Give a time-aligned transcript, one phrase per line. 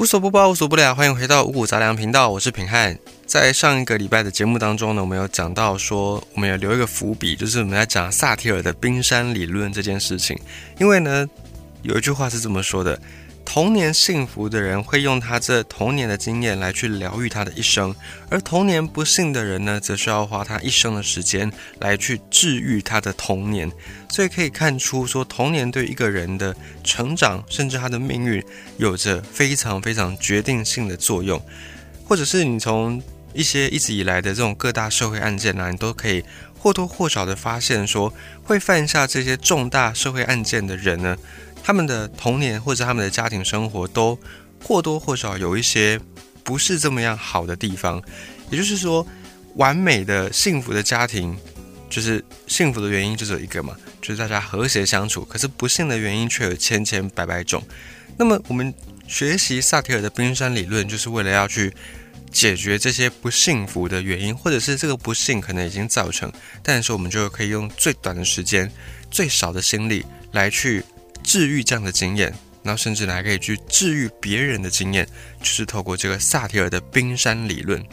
[0.00, 0.94] 无所不包，无所不聊。
[0.94, 2.98] 欢迎回到五谷杂粮频道，我是平汉。
[3.26, 10.34] 在上一个礼拜的节目当中呢，我们有讲到说，我们有留一个伏笔，就是我们在讲萨提尔的冰山理论这件事情。
[10.78, 11.28] 因为呢，
[11.82, 12.98] 有一句话是这么说的。
[13.52, 17.92] 童年幸福的人会用他这童年的经验来去疗愈他的一生，
[18.28, 23.68] 而童年不幸的人呢，则需要花他一生的时间来去治愈他的童年。
[24.08, 28.40] 所以可以看出，说童年对一个人的成长，甚至他的命运，
[28.76, 31.42] 有着非常非常决定性的作用。
[32.04, 33.02] 或者是你从
[33.34, 36.24] 一些一直以来的这种各大社会案件呢，你都可以
[36.56, 38.14] 或多或少的发现，说
[38.44, 41.16] 会犯下这些重大社会案件的人呢。
[41.62, 44.18] 他们的童年或者他们的家庭生活都
[44.62, 46.00] 或多或少有一些
[46.42, 48.02] 不是这么样好的地方，
[48.50, 49.06] 也就是说，
[49.54, 51.36] 完美的幸福的家庭
[51.88, 55.24] 就是幸福的原因就只有一个嘛，就是大家和谐相处。
[55.24, 57.62] 可是不幸的原因却有千千百百种。
[58.16, 58.74] 那么我们
[59.06, 61.72] 学习萨提尔的冰山理论，就是为了要去
[62.30, 68.70] 解决这些不幸福的原因，或者是这个不幸可能已经造成，但是我们就可以用最短的时间、
[69.10, 70.82] 最少的心力来去。
[71.22, 75.06] 治愈这样的经验，然后甚至还可以去治愈别人的经验，
[75.40, 77.84] 就是透过这个萨提尔的冰山理论。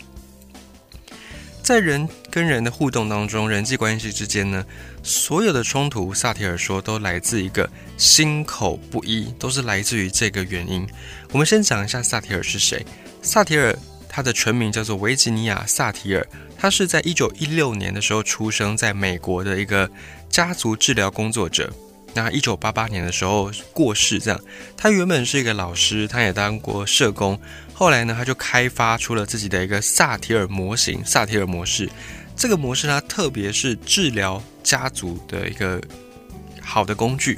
[1.62, 4.66] 在人跟人的互动当中，人际关系之间呢，
[5.04, 10.88] 所有的冲突，萨提尔说都来自一个心口不一，都是来自于这个原因。
[11.32, 12.86] 我们先讲一下萨提尔是谁。
[13.22, 16.26] 萨提尔他的全名叫做维吉尼亚·萨提尔，
[16.58, 19.92] 他是在一九一六年的时候出生在美国的一个
[20.30, 21.70] 家族治疗工作者。
[22.18, 24.42] 那一九八八年的时候过世，这样。
[24.76, 27.40] 他原本是一个老师，他也当过社工。
[27.74, 31.88] 后来呢，他就开发出了自己的一个萨提尔模型——萨提尔模式。
[32.36, 35.80] 这个模式呢特别是治疗家族的一个
[36.60, 37.38] 好的工具。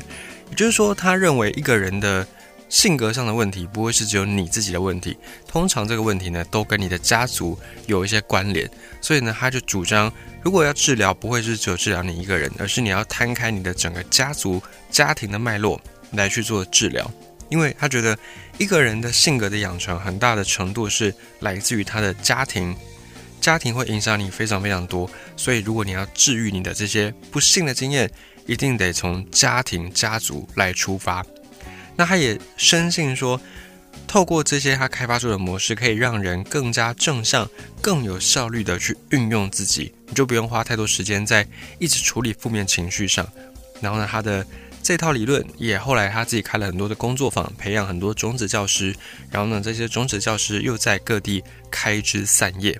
[0.49, 2.25] 也就是说，他认为一个人的。
[2.69, 5.17] 性格上的问题不会是只有你自己的问题，
[5.47, 8.69] 通常这个问题呢都跟你的家族有一些关联，
[9.01, 10.11] 所以呢他就主张，
[10.43, 14.61] 如果要治疗，不会是只有治疗你一个人，而是你要摊开你的整个家族
[14.91, 17.11] 家庭的脉络来去做治疗，
[17.49, 18.17] 因为他觉得
[18.59, 22.75] 一个人的性格的养成很大的程度是来自于他的家庭，
[23.41, 28.09] 家庭会影响你非常非常多，所以如果你要治愈你的这些不幸的经验，
[28.45, 31.25] 一定得从家庭家族来出发。
[31.99, 33.37] 那他也深信说，
[34.07, 37.45] 透过这些他开发出的模式，可以让人更加正向、
[37.81, 41.45] 更有效率的去运用自己，你就不用花太多时间在
[41.77, 43.27] 一直处理负面情绪上。
[43.81, 44.47] 然后呢，他的
[44.81, 48.95] 这套理论也后来他自己开了很多的工作坊，培养很多种子教师。
[49.29, 52.79] 然后呢，这些种子教师又在各地开枝散叶。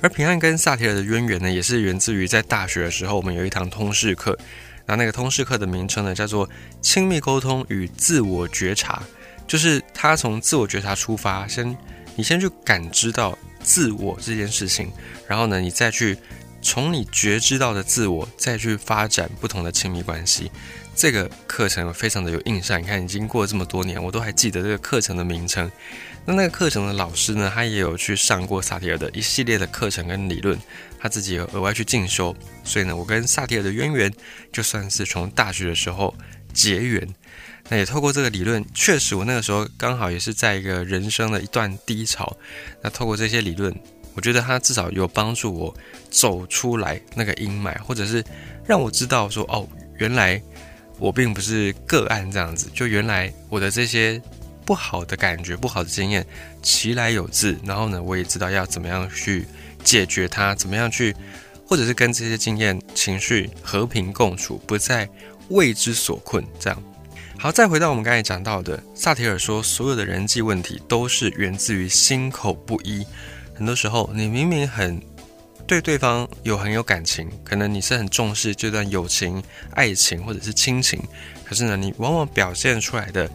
[0.00, 4.38] 而平安跟萨提尔的渊源呢，也是源自于在大学的时候，我们有一堂通识课。
[4.86, 6.48] 那那个通识课的名称呢，叫做
[6.82, 9.02] “亲密沟通与自我觉察”，
[9.46, 11.76] 就是他从自我觉察出发，先
[12.16, 14.92] 你先去感知到自我这件事情，
[15.26, 16.16] 然后呢，你再去
[16.60, 20.50] 从你觉知到的自我，再去发展不同的亲密关系。
[20.94, 25.70] 这个课程非常的有印象，你看已经过了这么多年，我都还记得这个课程的名称。
[26.24, 30.56] 那那个课程的老师呢，他也有去上过萨提尔的一系列的课程跟理论，
[31.00, 32.34] 他自己有额外去进修。
[32.62, 34.12] 所以呢，我跟萨提尔的渊源
[34.52, 36.14] 就算是从大学的时候
[36.52, 37.08] 结缘。
[37.68, 42.36] 那也透过这个理论，确实我那个时候刚好也是在一个人生的一段低潮。
[42.82, 43.74] 那透过这些理论，
[44.14, 45.74] 我觉得他至少有帮助我
[46.10, 48.22] 走出来那个阴霾，或者是
[48.66, 49.66] 让我知道说，哦，
[49.98, 50.40] 原来。
[50.98, 54.20] 我并不是个案这样子，就原来我的这些
[54.64, 56.24] 不好的感觉、不好的经验，
[56.62, 57.58] 其来有自。
[57.64, 59.46] 然后呢，我也知道要怎么样去
[59.82, 61.14] 解决它，怎么样去，
[61.66, 65.08] 或者是跟这些经验、情绪和平共处，不再
[65.48, 66.44] 为之所困。
[66.60, 66.82] 这样
[67.38, 73.04] 好，再回到我们刚才讲到的，萨提尔说，所有的人际问题都是源自于心口不一。
[73.54, 75.00] 很多时候，你明明很。
[75.66, 81.00] 对对方有很有感情，可能你是很重视这段友情、爱情或者是亲情，
[81.44, 83.30] 可是呢，你往往表现出来的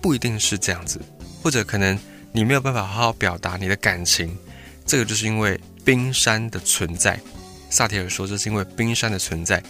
[0.00, 1.00] 不一定是这样子，
[1.42, 1.98] 或者可能
[2.30, 4.36] 你没有办法好好表达你的感情，
[4.84, 7.18] 这个就是因为冰山的存在。
[7.70, 9.62] 萨提尔说，这是因为冰山的存在。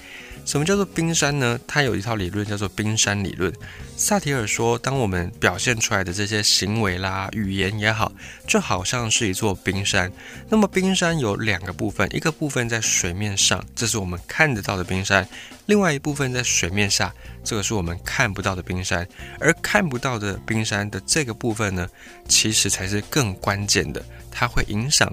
[0.44, 1.58] 什么叫做冰山呢？
[1.66, 3.52] 它有一套理论叫做冰山理论。
[3.96, 8.12] 萨提尔说，当我们表现出来的这些行为啦、语言也好，
[8.46, 10.12] 就好像是一座冰山。
[10.48, 15.24] 那么冰山有两个部分，一个部分在水面上，这是我们看得到的冰山；
[15.66, 17.14] 另外一部分在水面下，
[17.44, 19.06] 这个是我们看不到的冰山。
[19.38, 21.88] 而看不到的冰山的这个部分呢，
[22.28, 25.10] 其实才是更关键的，它会影响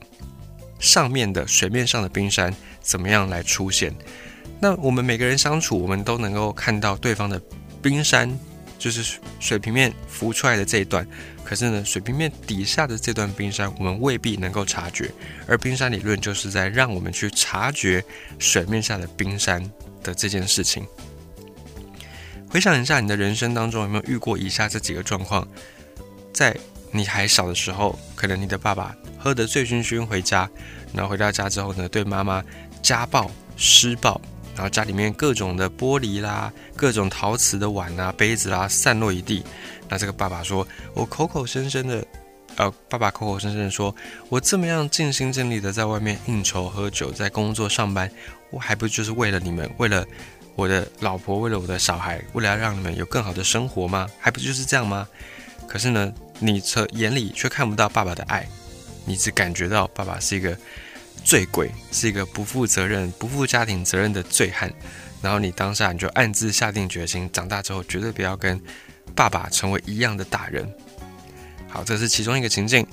[0.80, 3.94] 上面的水面上的冰山怎么样来出现。
[4.60, 7.42] 那我们每个人相处，我们都能够看到对方的
[7.82, 8.30] 冰山
[8.78, 11.08] 就是水平面浮出来的这一段。
[11.44, 15.10] 可是呢，水平面底下的这段冰山，我们未必能够察觉。
[15.48, 18.04] 而冰山理论就是在让我们去察觉
[18.38, 19.64] 水面下的冰山
[20.04, 20.86] 的这件事情。
[22.50, 25.48] 回想一下，你的人生当中有没有遇过以下这几个状况？
[26.34, 26.56] 在
[26.92, 30.50] 你还小的时候，可能你的爸爸喝得醉醺醺回家，
[30.94, 32.44] 然后回到家之后呢，对妈妈
[32.82, 34.20] 家暴、施暴，
[34.60, 39.42] 然后家里面各种的玻璃啦、各种陶瓷的碗啊、杯子啦散落一地。
[39.88, 42.06] 那这个爸爸说：“我口口声声的，
[42.58, 43.96] 呃，爸爸口口声声的说，
[44.28, 48.12] 我这么样尽心尽力的在外面应酬喝酒，在工作上班，
[48.52, 50.06] 我还不就是为了你们，为了。”
[50.56, 54.10] 我的老婆为了我的小孩，为了要让你们有更好的生活吗？
[54.20, 55.08] 还不就是这样吗？
[55.70, 58.46] 可是呢，你从眼里却看不到爸爸的爱，
[59.06, 60.58] 你只感觉到爸爸是一个
[61.30, 64.74] 醉鬼，是一个不负责任、不负家庭责任的醉汉。
[65.22, 68.60] 然后你当下你就暗自下定决心，长大之后绝对不要跟
[69.14, 70.68] 爸爸成为一样的大人。
[71.68, 72.84] 好，这是其中一个情境，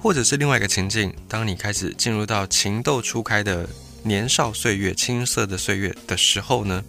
[0.00, 3.68] 或者是另外一个情境，当你开始进入到情窦初开的
[4.04, 6.84] 年少岁月、青涩的岁月的时候呢？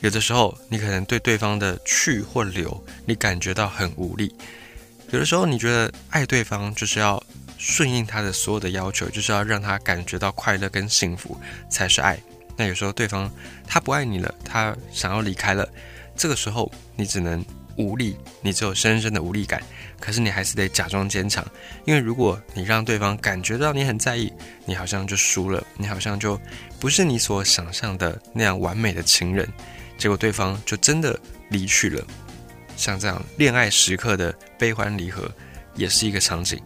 [0.00, 4.26] 有的时候，你可能对对方的去或留，你感觉到很无力；
[5.12, 7.22] 有的时候，你觉得爱对方就是要
[7.60, 12.18] 顺应他的所有的要求，就是要让他感觉到快乐跟幸福才是爱。
[12.56, 13.30] 那有时候对方
[13.66, 15.68] 他不爱你了，他想要离开了，
[16.16, 17.44] 这个时候你只能
[17.76, 19.62] 无力，你只有深深的无力感。
[20.00, 21.46] 可是你还是得假装坚强，
[21.84, 24.32] 因为如果你让对方感觉到你很在意，
[24.64, 26.40] 你好像就输了，你好像就
[26.80, 29.46] 不是你所想象的那样完美的情人。
[29.98, 31.20] 结果对方就真的
[31.50, 32.02] 离去了，
[32.74, 35.30] 像这样恋爱时刻的悲欢离合，
[35.74, 36.58] 也是一个场景。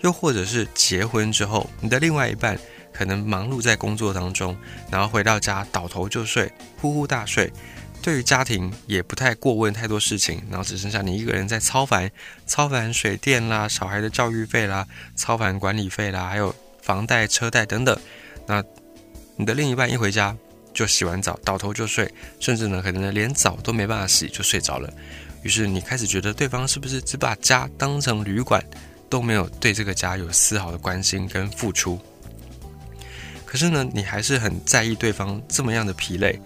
[0.00, 2.58] 又或者是结婚之后，你的另外一半
[2.92, 4.56] 可能忙碌在工作当中，
[4.90, 6.50] 然后回到家倒头就睡，
[6.80, 7.52] 呼呼大睡，
[8.02, 12.10] 对于家庭也不太过问太多事情，然后只剩下你一个人在操烦，
[12.46, 14.86] 操烦水电啦、小孩的教育费啦、
[15.16, 17.98] 操烦管理费啦，还有房贷、车贷等等。
[18.46, 18.62] 那
[19.36, 20.36] 你的另一半一回家，
[20.72, 24.92] 就洗完澡倒头就睡，甚至呢可能连澡都没办法洗就睡着了。
[25.42, 28.64] 于是你开始觉得对方是不是只把家当成旅馆，
[29.08, 31.98] 都没有对这个家有丝毫的关心跟付出。
[33.44, 36.40] 可是呢，你还是很在意对方这么样的疲累。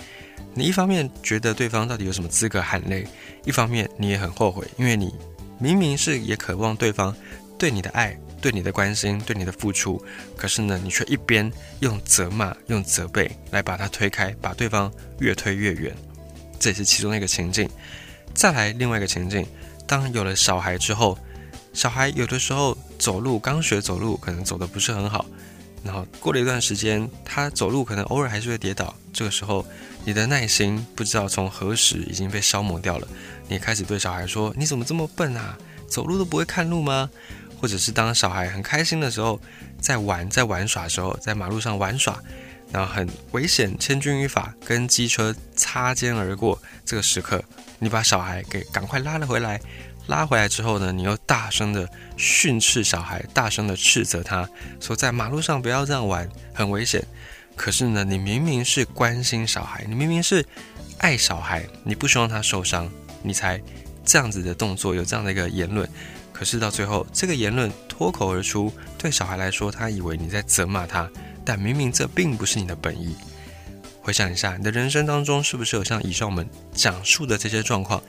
[0.55, 3.06] 你一方面觉得对方到底有什么资格喊累，
[3.44, 5.14] 一方面你也很后悔，因为你
[5.59, 7.14] 明明是也渴望对方
[7.59, 8.17] 对你的爱。
[8.43, 10.05] 对你的关心，对你的付出，
[10.37, 11.49] 可是呢，你却一边
[11.79, 15.94] 用责骂、用责备来把他推开，把对方越推越远。
[16.59, 17.70] 这也是其中一个情境。
[18.35, 19.47] 再来另外一个情境，
[19.87, 21.17] 当有了小孩之后，
[21.73, 25.25] 小孩有的时候走路刚学走路，可能走的不是很好，
[25.83, 28.95] 然后过了一段时间，他走路可能偶尔还是会跌倒。
[29.13, 29.65] 这个时候，
[30.05, 33.09] 你的耐心不知道从何时已经被消磨掉了。
[33.49, 35.57] 你开始对小孩说：“你怎么这么笨啊？
[35.89, 37.11] 走路都不会看路吗？”
[37.61, 39.41] 或者是当小孩很开心的时候，
[39.81, 42.21] 在玩在玩耍的时候，在马路上玩耍，
[42.71, 47.43] 然后很危险，千钧一发跟机车擦肩而过，这个时刻，
[47.79, 49.61] 你把小孩给赶快拉了回来，
[50.06, 54.49] 拉回来之后呢，你又大声的训斥小孩，大声的斥责他，
[54.81, 57.04] 说在马路上不要这样玩，很危险。
[57.54, 60.44] 可是呢，你明明是关心小孩，你明明是
[60.99, 62.90] 爱小孩，你不希望他受伤，
[63.22, 63.60] 你才
[64.04, 65.88] 这样子的动作，有这样的一个言论。
[66.32, 71.09] 可是到最后，这个言论脱口而出，对小孩来说，他以为你在责骂他，
[71.44, 73.14] 但明明这并不是你的本意。
[74.00, 78.02] 回想一下，你的人生当中是不是有像以上我们讲述的这些状况？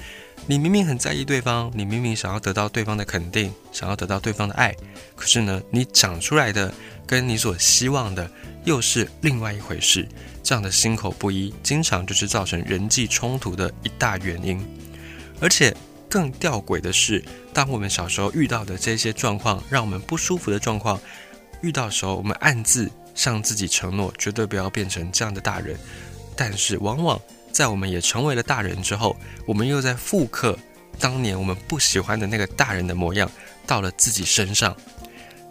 [0.45, 4.75] 你明明很在意对方，你明明想要得到对方的肯定，想要得到对方的爱，
[5.15, 6.73] 可是呢，你讲出来的
[7.07, 8.29] 跟你所希望的
[8.65, 10.07] 又是另外一回事。
[10.43, 14.65] 这样的心口不一，经常就是造成人际冲突的一大原因，
[15.39, 15.75] 而且。
[16.09, 21.01] 更吊诡的是，当我们小时候遇到的这些状况，让我们不舒服的状况，
[21.63, 25.75] 遇到时候，我们暗自向自己承诺，绝对不要变成这样的大人。
[26.35, 27.19] 但是，往往
[27.53, 30.57] 在我们也成为了大人之后，我们又在复刻
[30.99, 33.29] 当年我们不喜欢的那个大人的模样，
[33.67, 34.75] 到了自己身上。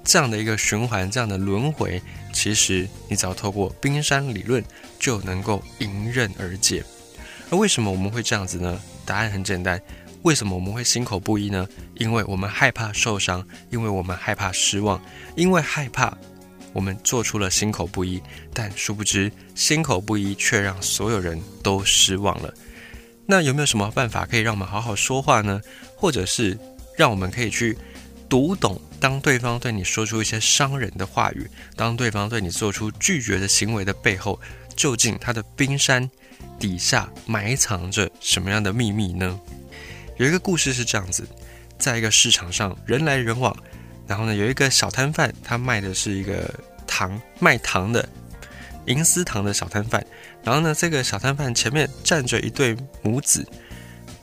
[0.04, 4.62] 这样的一个循环，这样的轮回，其实你只要透过冰山理论
[4.98, 6.84] 就能够迎刃而解。
[7.50, 8.80] 而为什么我们会这样子呢？
[9.06, 9.80] 答案很简单。
[10.22, 11.68] 为什么我们会心口不一呢？
[11.94, 15.00] 因为我们害怕受伤，因为我们害怕失望，
[15.36, 16.16] 因为害怕
[16.72, 22.52] 我们做出了心口不一，但殊不知心口不一却让所有人都失望了。
[23.26, 25.60] 那有没有什么办法可以让我们好好说话呢？
[25.96, 26.58] 或者是
[26.96, 27.78] 让我们可以去
[28.28, 34.40] 读懂，当对方对你说出一些伤人的话语，当对方对你做出拒绝的行为的背后，
[34.74, 36.10] 究竟他的冰山
[36.58, 39.38] 底下埋藏着什么样的秘密呢？
[40.18, 41.26] 有一个故事是这样子，
[41.78, 43.56] 在一个市场上人来人往，
[44.12, 46.52] 然后呢有一个小摊贩，他卖的是一个
[46.86, 48.06] 糖卖糖的
[48.84, 50.04] 银丝糖的小摊贩，
[50.44, 53.42] 然后呢这个小摊贩前面站着一对母子，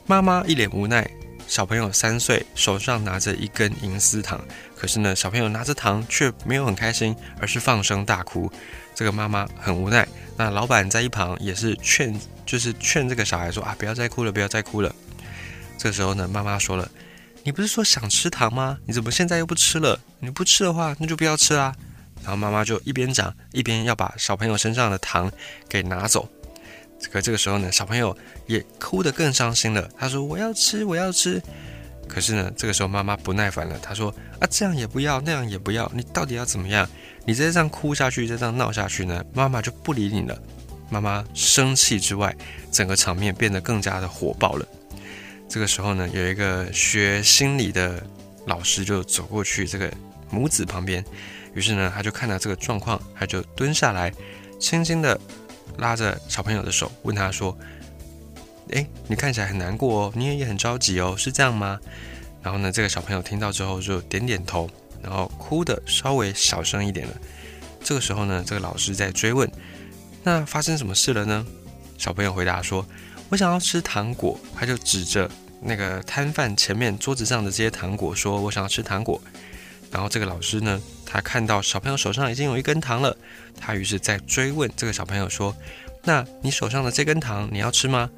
[0.06, 1.04] 妈妈一脸无奈，
[1.48, 4.40] 小朋友三岁，手上拿着一根银丝糖，
[4.76, 8.48] 可是呢小朋友拿着糖却没有很开心，而是放声大哭，
[8.94, 10.06] 这个妈妈很无奈，
[10.36, 12.16] 那老板在一旁也是劝，
[12.46, 14.94] 就是劝这个小孩说啊不要再哭了，不要再哭了。
[15.76, 16.88] 这时候呢，妈妈说了
[17.42, 18.78] ：“你不是说想吃糖吗？
[18.86, 19.98] 你怎么现在又不吃了？
[20.18, 21.74] 你不吃的话，那就不要吃啦。”
[22.22, 25.30] 然后妈妈就一边讲，一边要把小朋友身上的糖
[25.68, 26.28] 给拿走。
[27.10, 28.14] 可这个时候呢，小朋友
[28.46, 29.88] 也哭得更伤心了。
[29.96, 31.42] 他说：“我要吃，我要吃。”
[32.06, 36.86] 可是呢，这个时候妈妈不耐烦了，她说：“啊，这样也不要，那样也不要，你到底要怎么样？
[37.24, 40.38] 你再这样哭下去，再这样闹下去呢，妈妈就不理你了。”
[40.90, 42.36] 妈妈生气之外，
[42.70, 44.66] 整个场面变得更加的火爆了。
[45.50, 48.00] 这个时候呢，有一个学心理的
[48.46, 49.92] 老师就走过去这个
[50.30, 51.04] 母子旁边，
[51.54, 54.12] 于是呢，他就看到这个状况，他就蹲下来，
[54.60, 55.20] 轻轻的
[55.76, 57.58] 拉着小朋友的手，问他说
[58.70, 61.80] ：“哎，你看起来很难过哦，你也也很着急哦，是这样吗？”
[62.42, 64.70] 然后呢，这个小朋友听到之后就点点头，
[65.02, 67.14] 然后哭的稍微小声一点了。
[67.82, 69.50] 这个时候呢，这个老师在追问
[70.22, 71.44] ：“那发生什么事了呢？”
[71.98, 72.86] 小朋友回答说。
[73.30, 75.30] 我想要吃糖果，他就指着
[75.62, 79.22] 那个摊贩前面桌子上的这些糖果说：“我想要吃糖果。”
[79.88, 83.16] 然后这个老师呢，他看到小朋友手上已经有一根糖了，
[83.60, 85.56] 他于是在追问这个小朋友说
[86.02, 88.10] ：“那你手上的这根糖你要吃吗？”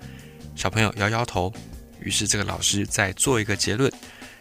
[0.57, 1.53] 小朋友摇摇头。
[2.01, 3.93] 于是这个老师在做一个结论，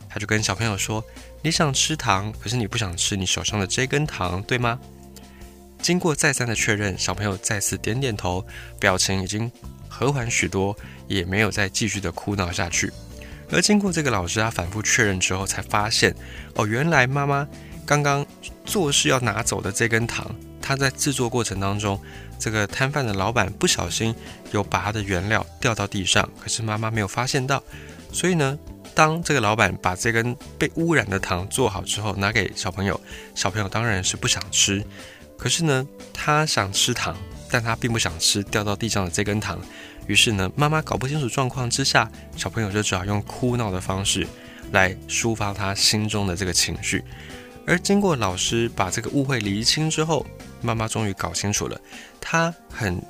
[0.09, 1.03] 他就跟小朋友说
[1.43, 4.79] ：“你想吃糖，可是你不想吃你手上的这根糖，对吗？”
[5.81, 8.45] 经过再三的确认，小朋友再次点点头，
[8.79, 9.51] 表情已经。
[9.91, 10.75] 和缓许多，
[11.07, 12.89] 也没有再继续的哭闹下去。
[13.51, 16.15] 而经过这个老师他反复确认之后，才发现
[16.55, 17.45] 哦，原来妈妈
[17.85, 18.25] 刚刚
[18.63, 22.01] 做事要拿走的这根糖，他在制作过程当中，
[22.39, 24.15] 这个摊贩的老板不小心
[24.53, 27.61] 有把他的原料掉到地上，可是妈妈没有发现到。
[28.13, 28.57] 所以呢，
[28.95, 32.99] 当这个老板把这根被污染的糖做好之后，拿给小朋友，
[33.35, 34.81] 小朋友当然是不想吃。
[35.41, 37.17] 可是呢，他想吃糖，
[37.49, 39.59] 但他并不想吃掉到地上的这根糖。
[40.05, 42.07] 于是呢，妈妈搞不清楚状况之下，
[42.37, 44.27] 小朋友就只好用哭闹的方式
[44.71, 47.03] 来抒发他心中的这个情绪。
[47.65, 50.23] 而经过老师把这个误会厘清之后，
[50.61, 51.81] 妈妈终于搞清楚了，
[52.19, 53.01] 她很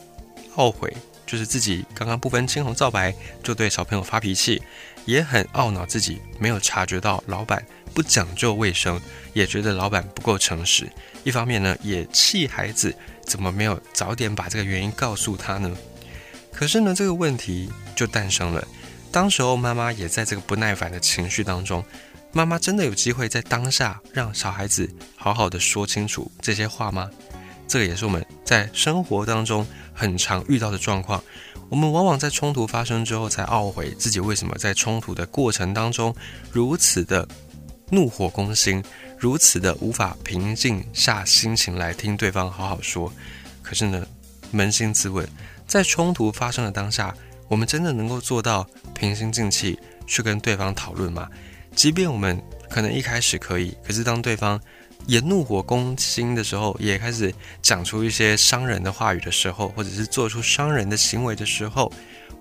[0.56, 0.96] 懊悔，
[1.28, 4.62] 就是自己刚刚不分青红皂白就对小朋友发脾气，
[5.04, 7.62] 也很懊恼自己没有察觉到老板
[7.94, 9.00] 不讲究卫生，
[9.34, 10.90] 也觉得老板不够诚实。
[11.24, 12.96] 一方面呢，也气孩子
[13.26, 15.76] 怎么没有早点把这个原因告诉他呢？
[16.52, 18.68] 可是呢，这个问题就诞生了。
[19.12, 21.84] 当时候妈妈也在这个不耐烦的情绪当中，
[22.32, 27.10] 妈妈真的有机会在当下让小孩子好好的说清楚这些话吗？
[27.68, 31.24] 这个也是我们在生活当中很常遇到的状况。
[31.70, 36.14] 我们往往在冲突发生之后才懊悔自己为什么在冲突的过程当中
[36.52, 37.26] 如此的
[37.92, 38.84] 怒火攻心，
[39.20, 43.12] 如此的无法平静下心情来听对方好好说。
[43.62, 44.08] 可是呢，
[44.54, 45.28] 扪心自问。
[45.68, 47.16] 在冲突发生的当下，
[47.48, 51.30] 我们真的能够做到平心静气去跟对方讨论吗？
[51.74, 54.60] 即便我们可能一开始可以，可是当对方
[55.08, 61.90] 也怒火攻心的时候，也开始讲出一些伤人的话语的时候，或者是做出伤人的行为的时候，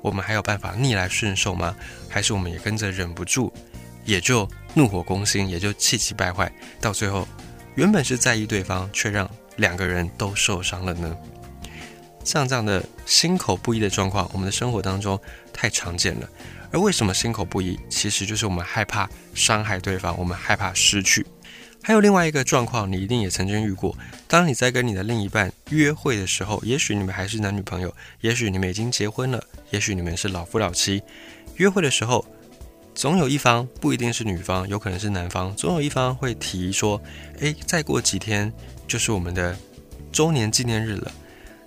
[0.03, 1.77] 我们还有办法逆来顺受吗？
[2.09, 3.53] 还是我们也跟着忍不住，
[4.05, 6.51] 也就怒火攻心，也就气急败坏，
[6.81, 7.27] 到最后
[7.75, 11.17] 原本是在意对方，却让两个人都受伤了呢？
[12.25, 15.19] 像这样的心口不一的状况，我们的生活当中
[15.53, 16.29] 太常见了。
[16.71, 17.79] 而为什么心口不一？
[17.89, 21.27] 其实就是我们害怕伤害对方，我们害怕失去。
[21.83, 23.97] 还有另外一个状况，你一定也曾经遇过：
[24.29, 31.03] 当你在跟你的另一半约会的时候，也许你们还是男女朋友，也许你们已经结婚了，也许你们是老夫老妻。
[31.57, 32.25] 约会的时候，
[33.01, 37.01] 总有一方不一定是女方，有可能是男方，总有一方会提说
[37.41, 38.53] ：“诶，再过几天
[38.87, 39.57] 就是我们的
[40.13, 41.11] 周年纪念日了。”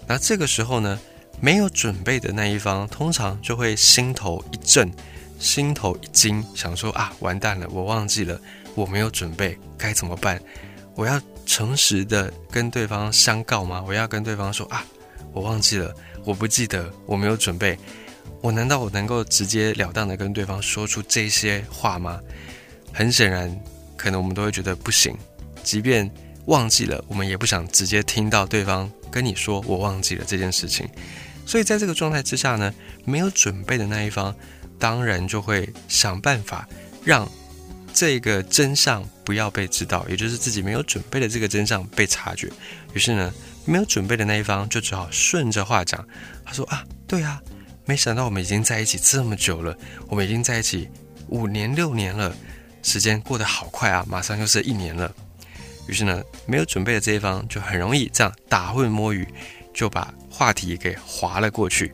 [0.05, 0.99] 那这个时候呢，
[1.41, 4.93] 没有准备的那一方，通常就会心头一震，
[5.39, 8.39] 心头一惊，想说啊，完蛋了，我忘记了，
[8.75, 10.39] 我没有准备，该怎么办？
[10.93, 13.83] 我要诚实的跟对方相告吗？
[13.87, 14.85] 我要跟对方说啊，
[15.31, 15.91] 我忘记了，
[16.25, 17.75] 我不记得，我没有准备。
[18.41, 22.19] 我难道我能够直截了当的跟对方说出这些话吗？
[22.91, 23.53] 很显然，
[23.95, 25.17] 可能我们都会觉得不行。
[25.63, 26.09] 即便
[26.45, 28.91] 忘记了，我们也不想直接听到对方。
[29.09, 30.89] 跟你说，我忘记了这件事情，
[31.45, 32.73] 所以在这个状态之下呢，
[33.05, 34.35] 没有准备的那一方
[34.79, 36.67] 当然就会想办法
[37.03, 37.29] 让
[37.93, 42.51] 这个真相不要被知道，也就是自己没有准备的这个真相被察觉。
[42.93, 43.31] 于是呢，
[43.65, 46.03] 没有准备的那一方就只好顺着话讲，
[46.43, 47.39] 他说啊，对啊，
[47.85, 50.89] 没想到我们已经在一起这么久了，我们已经在一起
[51.27, 52.35] 五年六年了，
[52.81, 55.13] 时间过得好快啊，马上又是一年了。
[55.87, 59.27] 于是呢，没有准备的这一方就很容易这样打混摸鱼，
[59.73, 61.93] 就把话题给划了过去。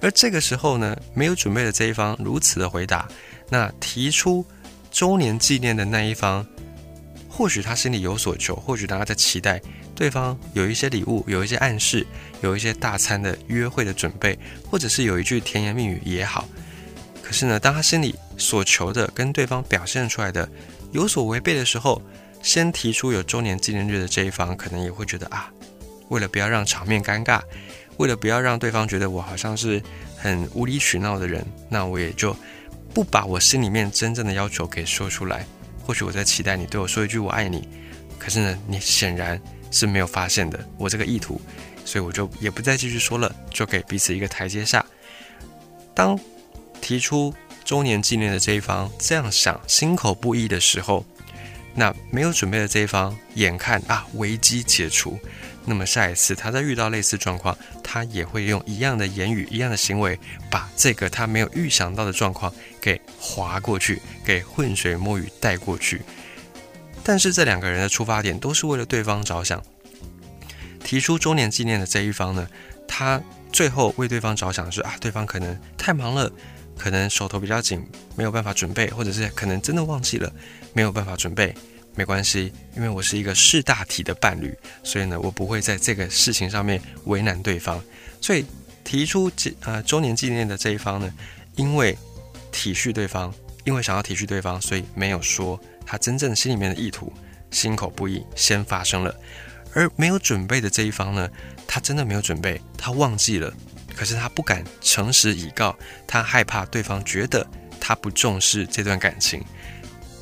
[0.00, 3.06] 而这个时候呢，没有准备的这一方如此的回答，
[3.50, 4.44] 那提出
[4.90, 6.46] 周年纪念的那一方，
[7.28, 9.60] 或许他心里有所求，或许他在期待
[9.96, 12.06] 对方有一些礼物，有一些暗示，
[12.42, 14.38] 有一些大餐的约会的准备，
[14.70, 16.46] 或者是有一句甜言蜜语也好。
[17.22, 20.48] 可是呢，当他心里所求的跟对方表现出来的
[20.92, 22.00] 有所违背的时候，
[22.42, 25.50] 先提出有周年纪念日的这一方，可能也会觉得啊，
[26.10, 27.40] 为了不要让场面尴尬，
[27.96, 29.82] 为了不要让对方觉得我好像是
[30.16, 32.36] 很无理取闹的人，那我也就
[32.94, 35.44] 不把我心里面真正的要求给说出来。
[35.82, 37.68] 或许我在期待你对我说一句“我爱你”，
[38.18, 41.40] 可是呢，你显然是没有发现的我这个意图，
[41.84, 44.84] 所以我就也不再继续说了，就给彼此一个台阶下。
[45.94, 46.18] 当
[46.80, 51.04] 提出周年纪念的这一方这样想，心口不一的时候。
[51.78, 55.20] 那没有准备的这一方，眼看啊危机解除，
[55.66, 57.54] 那么下一次他再遇到类似状况，
[57.84, 60.18] 他也会用一样的言语、一样的行为，
[60.50, 66.00] 把这个他没有预想到的状况给划过去，给浑水摸鱼带过去。
[67.06, 69.62] 但是这两个人的出发点都是为了对方着想。
[70.82, 72.48] 提出周年纪念的这一方呢，
[72.88, 73.22] 他
[73.52, 76.28] 最后为对方着想是啊，对方可能太忙了。
[76.76, 77.82] 可能手头比较紧，
[78.16, 80.30] 没有办法准备，或者是可能真的忘记了，
[80.74, 81.54] 没有办法准备，
[81.94, 87.82] 没关系，因为我是一个识大体的伴侣，所以呢，我不会在这个事情上面为难对方。
[88.20, 88.44] 所以
[88.84, 91.10] 提出这呃周年纪念的这一方呢，
[91.54, 91.96] 因为
[92.52, 93.32] 体恤对方，
[93.64, 97.10] 因为想要体恤对方，所以没有说他真正心里面的意图，
[97.50, 99.14] 心口不一，先发生了。
[99.72, 101.30] 而没有准备的这一方呢，
[101.66, 103.52] 他真的没有准备，他忘记了。
[103.94, 105.74] 可是他不敢诚实以告，
[106.06, 107.46] 他害怕对方觉得
[107.80, 109.42] 他不重视这段感情，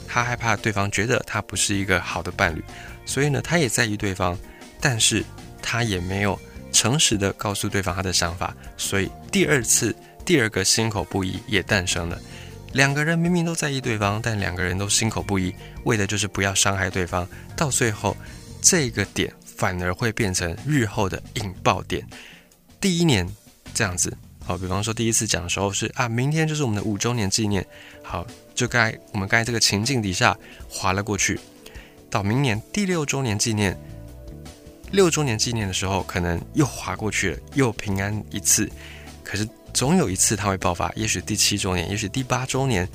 [0.07, 2.63] 他害怕对方觉得他不是一个好的伴侣，
[3.05, 4.39] 所以呢，他也在意对方，
[4.81, 5.25] 但是
[5.61, 6.39] 他也没有
[6.73, 12.21] 诚实的告诉对方他的想法，所以第二次第二个心口不一也诞生了。
[12.75, 18.15] 两个人明明都在意对方，但两个人都心口不一，为的就是不要伤害对方，到最后
[18.61, 22.07] 这个点反而会变成日后的引爆点。
[22.79, 23.27] 第一年。
[23.77, 27.67] 这样子，好，比方说第一次讲的时候是啊，明天就是我们的五周年纪念，
[28.05, 31.41] 好，就该我们该这个情境底下划了过去，
[32.09, 33.77] 到明年第六周年纪念，
[34.93, 38.71] 六周年纪念的时候，可能又划过去了，又平安一次，
[39.25, 42.89] 可是总有一次它会爆发，也许第七周年，也许第八周年，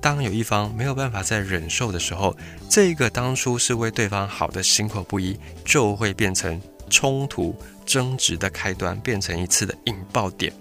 [0.00, 2.36] 当有一方没有办法再忍受的时候，
[2.68, 7.54] 这个当初是为对方好的心口不一，就会变成冲突。
[7.84, 10.52] 争执的开端变成一次的引爆点。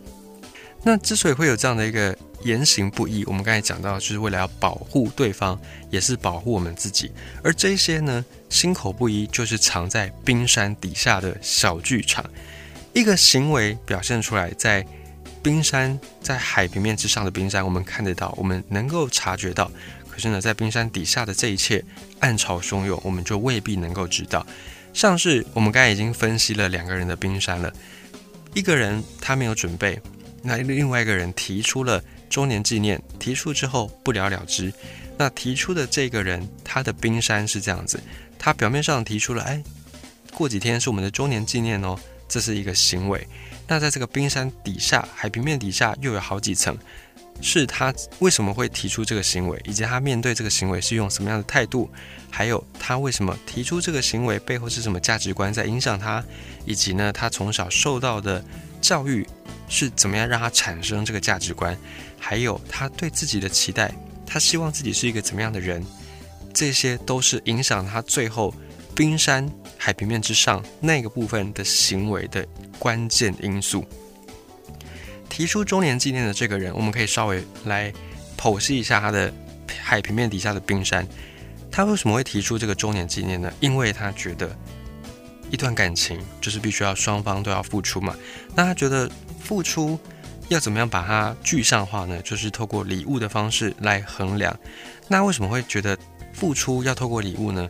[0.81, 5.57] 那之所以会有这样的一个言行不一，我们刚才讲到，就是为了要保护对方，
[5.91, 7.11] 也是保护我们自己。
[7.43, 12.27] 而这些呢，心口不一，就是藏在冰山底下的小剧场。
[12.91, 14.83] 一个行为表现出来，在
[15.43, 19.71] 冰山在海平面之上的冰山，我们看得到，我们能够察觉到。
[20.09, 21.83] 可是呢，在冰山底下的这一切
[22.19, 24.45] 暗潮汹涌，我们就未必能够知道。
[24.93, 27.73] 像是我们刚才已经分析了两个人的冰山了，
[28.53, 29.99] 一个人他没有准备，
[30.43, 34.71] 那另外一个人提出了周年纪念，提出之后不了了之。
[35.17, 37.99] 那提出的这个人他的冰山是这样子，
[38.37, 39.63] 他表面上提出了，哎，
[40.33, 43.25] 过几天是我们的周年纪念哦，这是一个行为。
[43.71, 46.77] 那在这个冰山底下，海平面底下又有好几层。
[47.39, 51.89] 是他为什么会提出这个行为，以及他面对这个行为是用什么样的态度，
[52.29, 56.21] 还有他为什么提出这个行为背后是什么价值观在影响他，
[56.65, 58.43] 以及呢他从小受到的
[58.81, 59.25] 教育
[59.69, 61.75] 是怎么样让他产生这个价值观，
[62.19, 63.89] 还有他对自己的期待，
[64.27, 65.81] 他希望自己是一个怎么样的人，
[66.53, 68.53] 这些都是影响他最后
[68.93, 72.45] 冰山海平面之上那个部分的行为的
[72.81, 73.85] 关键因素。
[75.29, 77.93] 提出周年纪念的这个人，我们可以稍微来
[78.35, 79.31] 剖析一下他的
[79.79, 81.07] 海平面底下的冰山。
[81.71, 83.53] 他为什么会提出这个周年纪念呢？
[83.59, 84.49] 因为他觉得
[85.51, 88.15] 一段感情就是必须要双方都要付出嘛。
[88.55, 89.07] 那他觉得
[89.39, 89.99] 付出
[90.49, 92.19] 要怎么样把它具象化呢？
[92.23, 94.57] 就是透过礼物的方式来衡量。
[95.07, 95.95] 那为什么会觉得
[96.33, 97.69] 付出要透过礼物呢？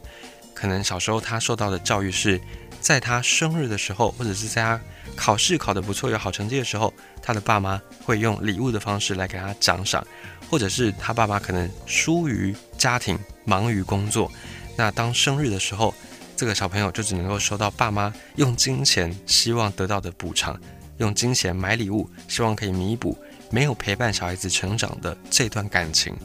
[0.56, 2.40] 可能小时候他受到的教育是
[2.82, 4.82] 在他生日的时候，或者是在他
[5.16, 10.06] 考试考得不错、有好成绩的时候，他的爸妈会用礼物的方式来给他奖赏，
[10.50, 14.32] 或者是他爸妈可能疏于家庭、忙于工作，
[14.76, 15.94] 那当生日的时候，
[16.36, 20.60] 这个小朋友就只能够收到爸妈用金钱希望得到的补偿，
[20.98, 23.16] 用金钱买礼物，希望可以弥补
[23.52, 26.16] 没有陪伴小孩子成长的这段感情，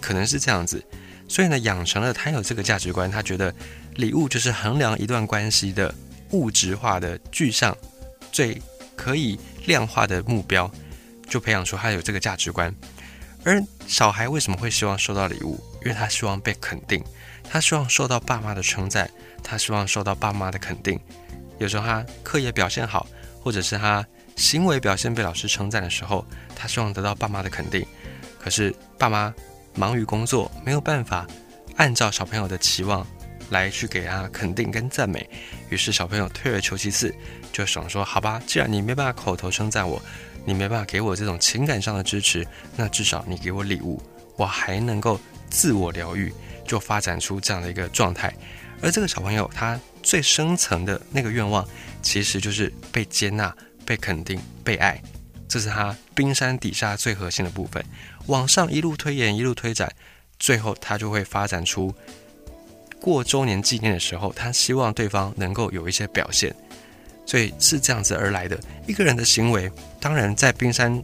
[0.00, 0.80] 可能是这样子。
[1.28, 3.54] 所以呢，养成了他有这个价值观，他觉得
[3.96, 5.94] 礼物就是衡量一段关系的
[6.30, 7.76] 物质化的具象，
[8.32, 8.60] 最
[8.96, 10.70] 可以量化的目标，
[11.28, 12.74] 就培养出他有这个价值观。
[13.44, 15.62] 而小孩为什么会希望收到礼物？
[15.82, 17.04] 因为他希望被肯定，
[17.44, 19.08] 他希望受到爸妈的称赞，
[19.44, 20.98] 他希望受到爸妈的肯定。
[21.58, 23.06] 有时候他课业表现好，
[23.42, 27.86] 或者是他行为表现被老师称赞的时候，他希望得到爸妈的肯定。
[28.40, 29.32] 可是爸妈。
[29.78, 31.26] 忙于工作，没有办法
[31.76, 33.06] 按照小朋友的期望
[33.50, 35.28] 来去给他肯定跟赞美，
[35.70, 37.14] 于是小朋友退而求其次，
[37.52, 40.02] 就想说：“好吧，既然你没办法口头称赞我，
[40.44, 44.02] 你没办法给我这种情感上的支持，那至少你给我礼物，
[44.36, 46.34] 我还能够自我疗愈。”
[46.68, 48.30] 就发展出这样的一个状态。
[48.82, 51.66] 而这个小朋友他最深层的那个愿望，
[52.02, 55.00] 其实就是被接纳、被肯定、被爱。
[55.48, 57.82] 这是他冰山底下最核心的部分，
[58.28, 59.92] 往上一路推演，一路推展，
[60.38, 61.92] 最后他就会发展出
[63.00, 66.54] 过周年纪念的时候，他希望对方能够有一些表现，
[67.26, 68.58] 所以是这样子而来的。
[68.86, 71.02] 一个人的行为，当然在冰山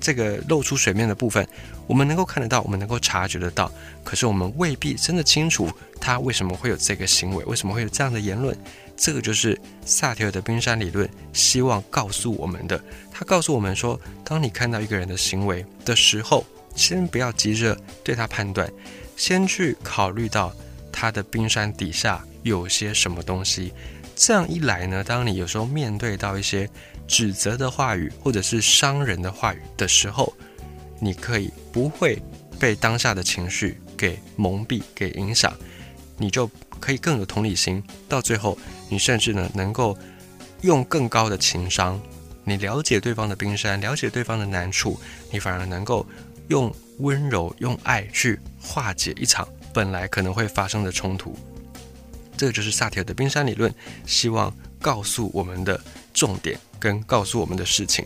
[0.00, 1.46] 这个露出水面的部分，
[1.86, 3.70] 我们能够看得到，我们能够察觉得到，
[4.04, 5.68] 可是我们未必真的清楚
[6.00, 8.56] 他为什么会有这个行为，为什么会有这样的言论。
[9.00, 9.56] 这个就是
[9.86, 12.82] 萨提尔的冰山理论，希望告诉我们的。
[13.12, 18.68] 他告诉我们说，当你看到一个人的行为的时候，先不要急着对他判断，
[19.16, 20.52] 先去考虑到
[20.92, 23.72] 他的冰山底下有些什么东西。
[24.16, 26.68] 这样一来呢，当你有时候面对到一些
[27.06, 30.34] 指责的话语或者是伤人的话语的时候，
[31.00, 32.20] 你可以不会
[32.58, 35.56] 被当下的情绪给蒙蔽、给影响，
[36.16, 36.50] 你就。
[36.78, 38.56] 可以更有同理心，到最后，
[38.88, 39.96] 你甚至呢能够
[40.62, 42.00] 用更高的情商，
[42.44, 44.98] 你了解对方的冰山，了解对方的难处，
[45.30, 46.06] 你反而能够
[46.48, 51.36] 用温柔、用爱去化解一场本来可能会发生的冲突。
[52.36, 53.72] 这就是萨提尔的冰山理论，
[54.06, 55.80] 希望告诉我们的
[56.14, 58.04] 重点跟告诉我们的事情。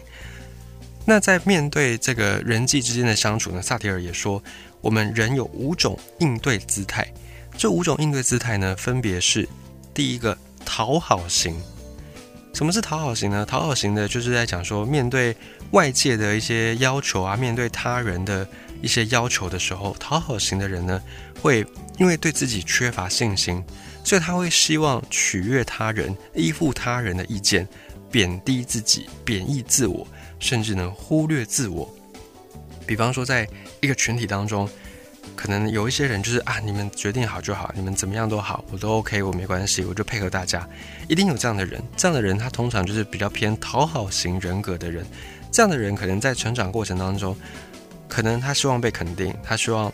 [1.04, 4.42] 那在面对这个人际之间的相处呢，萨提尔也说，
[4.80, 7.06] 我们人有五种应对姿态。
[7.56, 9.48] 这五种应对姿态呢，分别是：
[9.94, 11.54] 第一个讨好型。
[12.52, 13.46] 什么是讨好型呢？
[13.46, 15.34] 讨好型的就是在讲说，面对
[15.70, 18.46] 外界的一些要求啊，面对他人的
[18.82, 21.00] 一些要求的时候，讨好型的人呢，
[21.40, 21.64] 会
[21.98, 23.64] 因为对自己缺乏信心，
[24.04, 27.66] 所以他会希望取悦他人，依附他人的意见，
[28.10, 30.06] 贬低自己，贬义自我，
[30.38, 31.88] 甚至呢忽略自我。
[32.86, 33.48] 比方说，在
[33.80, 34.68] 一个群体当中。
[35.34, 40.68] 可能有一些人就是啊，你们决定好就好，你们怎么样都好，我都 OK，我没关系，我就配合大家。
[41.08, 45.04] 一定有这样的人，这样的人他通常就是比较偏讨好型人格的人。
[45.50, 47.36] 这样的人可能在成长过程当中，
[48.08, 49.92] 可能他希望被肯定，他希望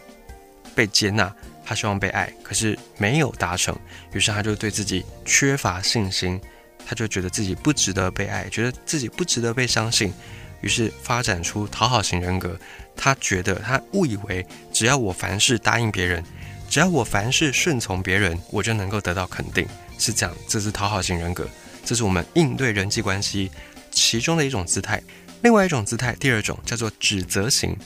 [0.74, 3.76] 被接纳，他希望被爱，可是没有达成，
[4.12, 6.40] 于是他就对自己缺乏信心，
[6.86, 10.12] 他就觉得自己不值得被爱，觉得自己不值得被相信。
[10.60, 12.58] 于是发展出讨好型人格，
[12.96, 16.24] 他觉得他误以为只要我凡事答应别人，
[16.68, 19.66] 只要我凡事顺从别人，我就能够得到肯定，
[19.98, 20.36] 是这样。
[20.48, 21.48] 这是讨好型人格，
[21.84, 23.50] 这是我们应对人际关系
[23.90, 25.00] 其中的一种姿态。
[25.42, 27.76] 另外一种姿态，第二种叫做指责型。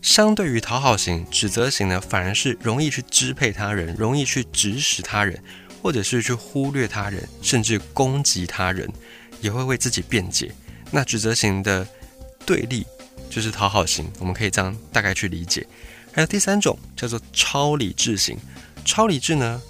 [0.00, 5.38] 相对于讨好型，指责型呢，反而是容易去支配他人，容易去指使他人，
[5.82, 8.90] 或者是去忽略他人，甚至攻击他人，
[9.40, 10.50] 也会为自己辩解。
[10.90, 11.86] 那指责型的。
[12.44, 12.86] 对立
[13.30, 15.66] 就是讨好型，我们可以这样大概去理解。
[16.12, 18.36] 还有第三种叫做超理智型，
[18.84, 19.60] 超理智呢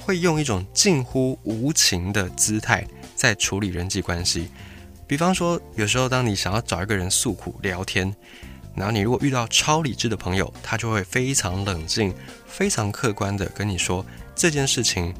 [0.00, 2.86] 会用一种近乎无情的姿态
[3.16, 4.48] 在处理人际关系。
[5.08, 8.14] 比方说，有时候当你想要找一个人诉苦聊天，
[8.76, 12.14] 然后你如果遇到超理智的朋友，他就会非常冷静、
[12.46, 15.12] 非常客观的跟你说这件事情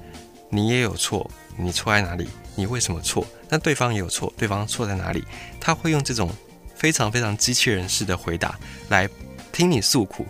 [0.51, 2.29] 你也有错，你错在哪里？
[2.55, 3.27] 你为什么错？
[3.49, 5.25] 那对方也有错，对方错在哪里？
[5.59, 6.31] 他会用这种。
[6.79, 9.09] 非常非常机器人式的回答来
[9.53, 10.25] 听你诉苦，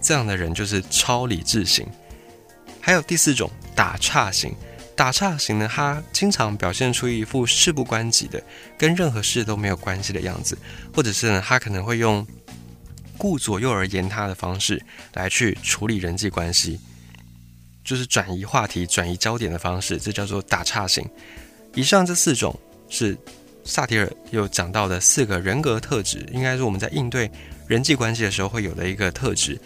[0.00, 1.86] 这样的人就是超理智型。
[2.80, 4.54] 还有第四种打岔型，
[4.94, 8.42] 打岔型呢，他经常表现出一副事不关己的，
[8.76, 10.56] 跟任何事都没有关系的样子，
[10.94, 12.26] 或者是呢，他可能会用
[13.16, 16.78] 顾左右而言他的方式来去处理人际关系，
[17.82, 21.08] 就是转移话题、转移焦点的方式，这叫做打岔型。
[21.74, 22.54] 以上这四种
[22.90, 23.16] 是
[23.64, 27.30] 萨提尔有讲到的四个人格特质，应该是我们在应对
[27.66, 29.58] 人际关系的时候会有的一个特质。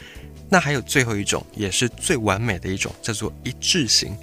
[0.49, 4.17] 那还有最后一种，也是最完美的一种，叫做一致型。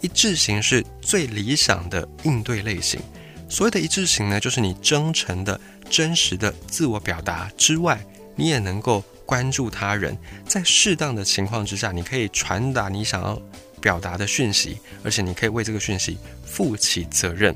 [0.00, 3.00] 一致型是最理想的应对类型。
[3.48, 5.60] 所谓的一致型呢，就是你真诚的、
[5.90, 8.00] 真实的自我表达之外，
[8.34, 13.40] 你也能够关注他人，在适当的情况之下，你可以传达你想要
[13.80, 17.54] 表达的讯息，而且你可以为这个讯息负起责任。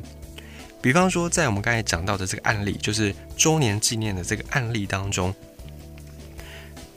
[0.83, 5.35] 比方说，在我们刚才讲到的这个案例，就是周年纪念的这个案例当中，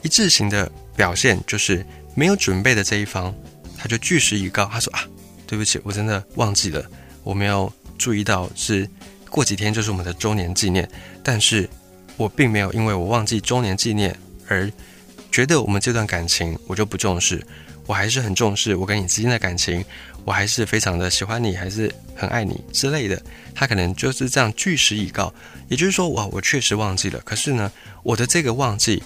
[0.02, 0.70] 一致型的。
[0.96, 3.36] 表现就是没有准备的这一方，
[3.78, 5.04] 他就据实以告，他说啊，
[5.46, 6.90] 对不起，我真的忘记了，
[7.22, 8.90] 我没有注意到是
[9.30, 10.90] 过几天就是我们的周年纪念，
[11.22, 11.70] 但是
[12.16, 14.18] 我并没有因为我忘记周年纪念
[14.48, 14.72] 而
[15.30, 17.46] 觉得我们这段感情我就不重视，
[17.86, 19.84] 我还是很重视我跟你之间的感情，
[20.24, 23.22] 我还是非常的喜欢你，还是很爱你之类的，
[23.54, 25.34] 他可能就是这样据实以告，
[25.68, 27.72] 也就是说，哇，我确实忘记了，可是呢，
[28.04, 29.02] 我的这个忘记。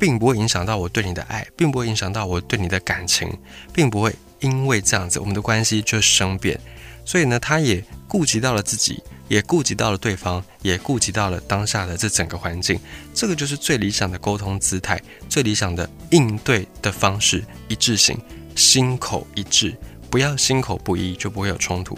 [0.00, 3.28] 并不会影响到我对你的爱，并不会影响到我对你的感情，
[3.72, 6.56] 并不会因为这样子我们的关系就生变。
[7.04, 12.80] 所以呢，他也顾及到了自己，也顾及到了对方，也顾及到了当下的这整个环境。
[13.14, 18.18] 这个就是最理想的沟通姿态，最理想的应对的方式，一致性，
[18.56, 19.76] 心口一致，
[20.10, 21.96] 不要心口不一，就不会有冲突。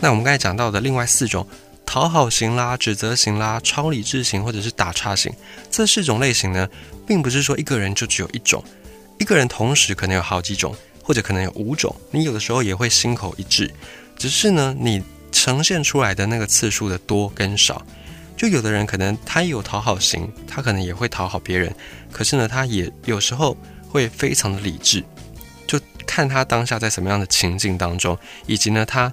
[0.00, 1.46] 那我们刚才讲到的另外四种。
[1.86, 5.30] 讨好型啦、指责型啦、超理智型或者是打岔型，
[5.70, 6.66] 这四种类型呢，
[7.06, 8.64] 并不是说一个人就只有一种，
[9.18, 11.94] 一个人同时可能有好几种，或者可能有五种。
[12.10, 13.70] 你有的时候也会心口一致，
[14.16, 15.02] 只是呢，你
[15.34, 17.84] 呈现出来的那个次数的多跟少。
[18.36, 21.74] 就有的人可能他有讨好型，他可能也会讨好别人，
[22.10, 23.56] 可是呢，他也有时候
[23.88, 25.04] 会非常的理智，
[25.66, 29.12] 就看他当下在什么样的情境当中，以及呢，他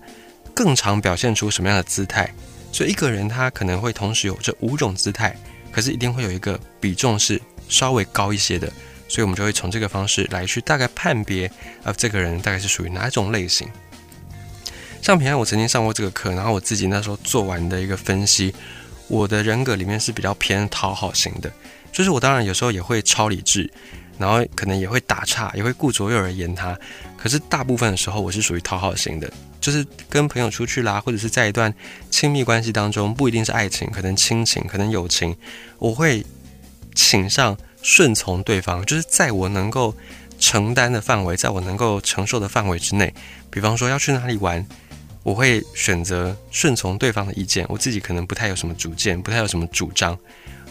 [0.55, 2.33] 更常表现出什么样的姿态。
[2.71, 5.35] 所以一个人他可能会同时有这五种姿态，
[5.71, 8.71] 可是一定会有一个比重是稍微高一些的，
[9.07, 11.51] 所以我们就会从这个方式来去大概判别，
[11.83, 13.67] 啊，这个人大概是属于哪一种类型。
[15.01, 18.53] 像平安，我曾经上过这个课，然后我自己那时候做完的一个分析，
[19.07, 21.51] 我的人格里面是比较偏讨好型的，
[21.91, 23.69] 就是我当然有时候也会超理智，
[24.17, 26.77] 然后可能也会打岔，也会顾左右而言他，
[27.17, 29.31] 可是大部分的时候我是属于讨好型的。
[29.59, 31.71] 就是跟朋友出去啦，或者是在一段
[32.09, 35.37] 亲密关系当中，不一定是爱情，可能亲情，可能友情，
[35.77, 36.25] 我会
[36.95, 39.95] 倾向顺从对方，就是在我能够
[40.39, 43.13] 承担的范围，在我能够承受的范围之内。
[43.51, 44.65] 比方说要去哪里玩，
[45.23, 50.17] 我会选择顺从对方的意见，我自己可能不太有什么主见，不太有什么主张，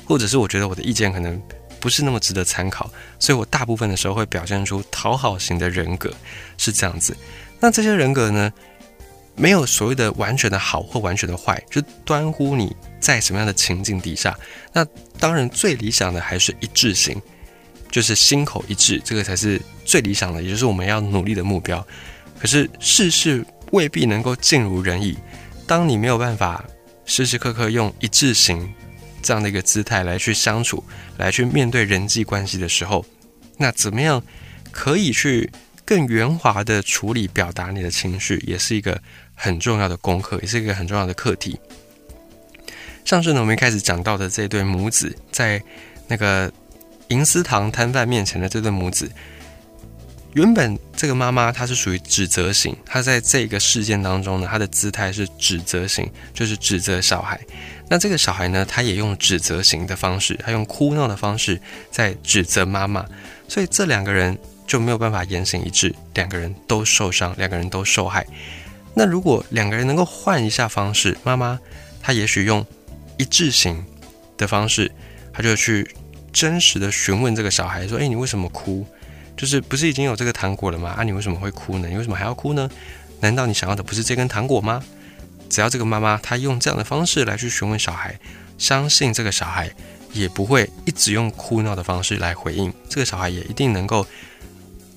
[0.04, 1.40] 或者是我觉得我的意见可能
[1.78, 6.12] 不是那么值得参考，所以我大部分的时候会表现出讨好型的人格，
[6.58, 7.16] 是这样子。
[7.60, 8.52] 那这些人格呢？
[9.36, 14.38] 没有所谓的完全的好或完全的坏，就端乎你在什么样的情境底下。
[14.70, 14.84] 那
[15.18, 17.18] 当然最理想的还是一致型，
[17.90, 21.86] 就是心口一致，这个才是最理想的，也就是我们要努力的目标。
[22.38, 25.16] 可是事事未必能够尽如人意。
[25.66, 26.64] 当你没有办法
[27.04, 28.72] 时时刻刻用一致性
[29.22, 30.82] 这样的一个姿态来去相处，
[31.16, 33.04] 来去面对人际关系的时候，
[33.56, 34.22] 那怎么样
[34.70, 35.50] 可以去
[35.84, 39.00] 更圆滑的处理表达你的情绪，也是一个。
[39.42, 41.58] 很重要的功课，也是一个很重要的课题。
[43.06, 45.58] 上次呢，我们一开始讲到的这对母子，在
[46.06, 46.52] 那个
[47.08, 49.10] 银丝堂摊贩面前的这对母子，
[50.34, 57.40] 原本这个妈妈她是属于指责型，她在这个事件当中呢，她的姿态是指责型，就是指责小孩。
[57.88, 63.04] 那这个小孩呢，他也用指责型的方式，他用哭闹的方式在指责妈妈，
[63.48, 68.24] 所以这两个人就没有办法言行一致，两个人都受伤，两个人都受害。
[68.94, 71.58] 那如果两个人能够换一下方式，妈妈
[72.00, 72.64] 她也许用
[73.16, 73.84] 一致型
[74.36, 74.92] 的方式，
[75.32, 75.90] 她就去
[76.32, 78.86] 真实的询问这个小孩说：“哎，你为什么哭？
[79.40, 80.90] 就是不是已经有这个糖果了吗？
[80.90, 81.88] 啊，你为什么会哭呢？
[81.88, 82.68] 你为什么还要哭呢？
[83.20, 84.84] 难道你想要的不是这根糖果吗？”
[85.48, 88.20] 只要这个妈妈她用这样的方式来去询问小孩，
[88.58, 89.72] 相信这个小孩
[90.12, 94.06] 也不会一直用哭闹的方式来回应，这个小孩也一定能够。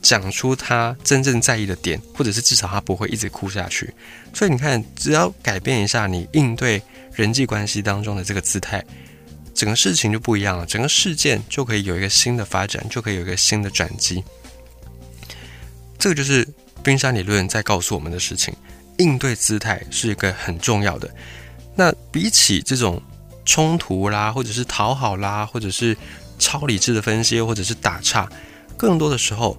[0.02, 3.94] 讲出他真正在意的点，或者是至少他不会一直哭下去。
[4.34, 6.82] 所以你看，只要改变一下你应对
[7.14, 8.84] 人际关系当中的这个姿态，
[9.64, 14.22] 整个事情就不一样了，整个事件就可以有一个新的发展，就可以有一个新的转机。
[15.98, 16.46] 这个就是
[16.84, 18.54] 冰山理论在告诉我们的事情：
[18.98, 21.10] 应对姿态是一个很重要的。
[21.78, 23.02] 那比起这种
[23.46, 25.96] 冲突啦，或者是讨好啦，或者是
[26.38, 28.30] 超理智的分析，或者是打岔，
[28.76, 29.58] 更多的时候。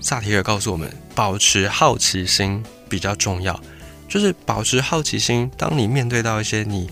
[0.00, 3.60] 萨提尔告诉我们，保持好奇心比较重要，
[4.08, 5.50] 就是保持好奇心。
[5.58, 6.88] 当你面对到一些你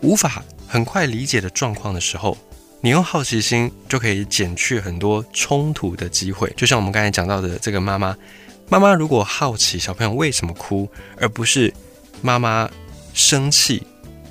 [0.00, 2.34] 无法很快理解的状况的时候，
[2.80, 6.50] 你用好奇心就可以减去很多冲突的机会。
[6.56, 8.16] 就像我们刚才讲到的这个妈妈，
[8.70, 11.70] 妈妈如果好奇小朋友为什么哭，而不是
[12.22, 12.70] 妈妈
[13.12, 13.86] 生气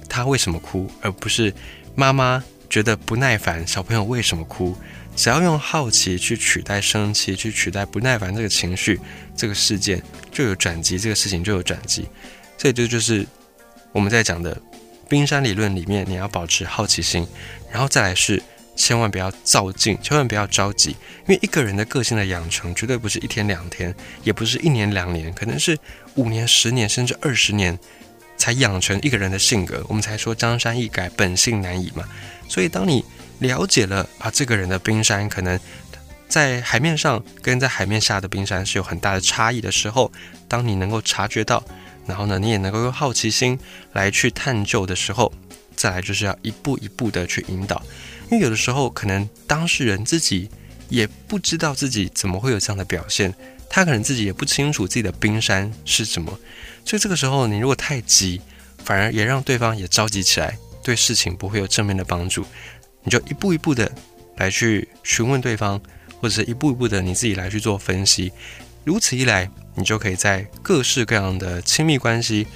[0.10, 1.54] 他为什么哭，而不是
[1.93, 4.75] 妈妈觉得不耐烦小朋友为什么哭。
[5.15, 8.99] 只要用好奇去取代生气，去取代不耐烦这个情绪，
[9.38, 10.01] 这个事件
[10.32, 12.08] 就有转机，这个事情就有转机。
[12.58, 13.27] 这就就是
[13.91, 14.60] 我们在讲的
[15.12, 17.28] 冰山理论里面，你要保持好奇心，
[17.69, 18.41] 然后再来是
[18.78, 23.93] 千万不要躁进，千万不要着急，因为一个人的个性的养成绝对不是一天两天，
[24.24, 25.78] 也不是一年两年，可能是
[26.15, 27.78] 五年、十年甚至二十年
[28.38, 29.84] 才养成一个人的性格。
[29.89, 32.08] 我们才说江山易改，本性难移嘛。
[32.47, 33.04] 所以当你
[33.39, 35.60] 了解了啊，这个人的冰山可能
[36.30, 40.10] 在海面上跟在海面下的冰山是有很大的差异的时候，
[40.47, 41.62] 当你能够察觉到，
[42.05, 43.57] 然后呢，你也能够用好奇心
[43.93, 45.31] 来去探究的时候，
[45.75, 47.81] 再来就是要一步一步的去引导，
[48.29, 50.49] 因为有的时候可能当事人自己
[50.89, 53.33] 也不知道自己怎么会有这样的表现，
[53.69, 56.37] 他可能自己也不清楚自己的冰山是什么，
[56.83, 58.41] 所以这个时候你如果太急，
[58.83, 62.45] 反而也让对方也着急起来，对事情不会有正面的帮助。
[63.03, 63.91] 你就一步一步的
[64.37, 65.81] 来去询问对方，
[66.19, 68.31] 或者是一步一步的你自己来去做分析，
[68.83, 72.47] 如此一来，你就可以在各式各样的亲密关系，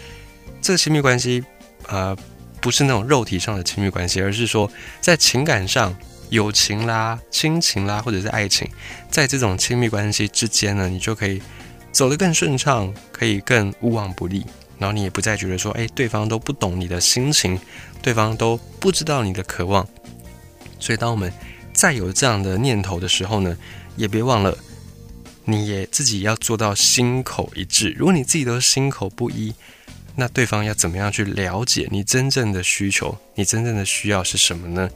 [0.62, 1.44] 这个亲密关系，
[1.88, 2.16] 呃，
[2.60, 5.96] 不是那种肉体上的亲密关系，而是说在情感上、
[6.30, 8.68] 友情啦、亲情啦，或者是爱情，
[9.12, 11.42] 在这种亲密关系之间呢，你就可以
[11.92, 14.46] 走得更顺畅，可以更无往不利，
[14.80, 17.60] 然后你也不再觉得说，哎，对方都不懂你的心情，
[18.02, 19.88] 对方都不知道你的渴望。
[20.80, 21.32] 所以，当我们
[21.72, 23.56] 再有这样的念头的时候呢，
[23.96, 24.56] 也别忘了，
[25.46, 27.96] 你也自己要做到心口一致。
[27.98, 29.54] 如果你自己都心口不一，
[30.16, 33.18] 那对方要怎么样去了解你真正的需求？
[33.36, 34.90] 你真正的需要是什么呢？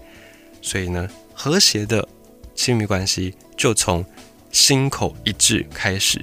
[0.62, 2.07] 所以呢，和谐的
[2.55, 4.03] 亲密关系就从
[4.51, 6.19] 心口一致开始。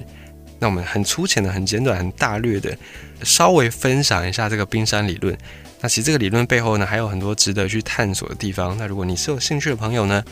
[0.59, 2.75] 那我们很粗浅的、很简短、很大略的，
[3.23, 5.37] 稍微分享一下这个冰山理论。
[5.79, 8.75] 那其实这个理论背后呢，还有很多值得去探索的地方。
[8.77, 10.23] 那如果你是有兴趣的朋友呢，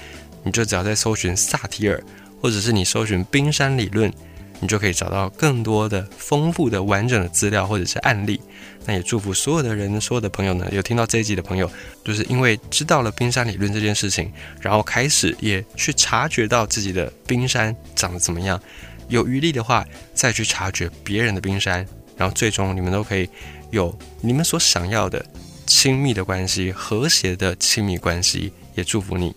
[0.43, 2.03] 你就只要在搜寻萨提尔，
[2.45, 4.13] 或者是你搜寻冰山理论，
[4.59, 8.39] 你就可以找到更多的丰富的完整的资料或者是案例。
[8.85, 11.67] 那也祝福所有的人，所有的朋友呢，有听到这一集的朋友，
[12.03, 14.31] 就是因为知道了冰山理论这件事情，
[14.61, 18.61] 然后开始也去察觉到自己的冰山长得怎么样，
[19.07, 21.83] 有余力的话再去察觉别人的冰山，
[22.15, 23.27] 然后最终你们都可以。
[23.71, 25.25] 有你们所想要的
[25.65, 29.35] 亲密的关系，和谐的亲密关系，也祝福你。